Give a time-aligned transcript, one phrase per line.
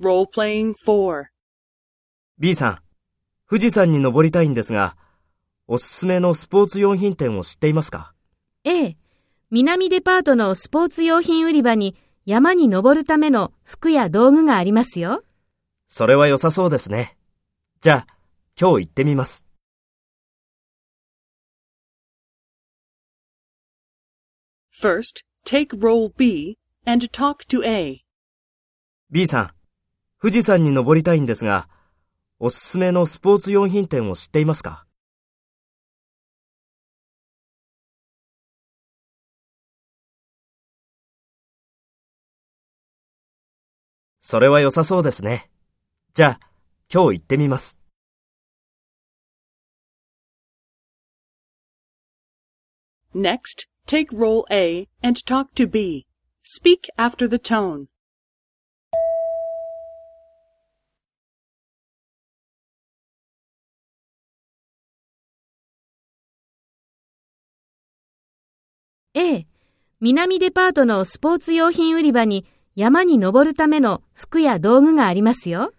[0.00, 1.26] Role-playing 4.
[2.36, 2.78] B さん、
[3.48, 4.96] 富士山に登りたいんですが、
[5.68, 8.12] おすすめのスポーツ用品店を知っていますか？
[8.64, 8.96] ええ。
[9.50, 11.96] 南デパートのスポーツ用品売り場に
[12.26, 15.22] 山に登るための服や道具がありますよ。
[15.86, 17.16] それは良さそうですね。
[17.80, 18.16] じゃあ、
[18.60, 19.46] 今日行ってみます。
[24.76, 28.00] First, take role B and talk to A.
[29.08, 29.50] B さん、
[30.24, 31.68] 富士山に登りたいんですが、
[32.38, 34.86] おすすめのスポーツ用品店を知っていますか？
[44.18, 45.50] それは良さそうですね。
[46.14, 46.48] じゃあ、
[46.90, 47.78] 今日行ってみます。
[53.14, 56.06] Next, take role A and talk to B.
[56.42, 57.88] Speak after the tone.
[69.14, 69.46] ええ。
[70.00, 75.72] 南デパートのスポーツ用品売り場に山に登るための服や道具がありますよ。